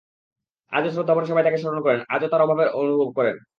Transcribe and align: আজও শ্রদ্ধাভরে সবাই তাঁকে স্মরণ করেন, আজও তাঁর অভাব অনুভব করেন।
আজও 0.73 0.89
শ্রদ্ধাভরে 0.89 1.25
সবাই 1.25 1.43
তাঁকে 1.43 1.57
স্মরণ 1.57 1.79
করেন, 1.81 1.99
আজও 2.09 2.27
তাঁর 2.27 2.41
অভাব 2.41 2.59
অনুভব 2.73 3.09
করেন। 3.17 3.35